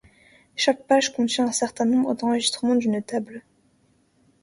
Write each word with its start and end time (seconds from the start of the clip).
Chaque 0.55 0.87
page 0.87 1.13
contient 1.13 1.45
un 1.45 1.51
certain 1.51 1.85
nombre 1.85 2.15
d'enregistrements 2.15 2.73
d'une 2.73 3.03
table. 3.03 3.43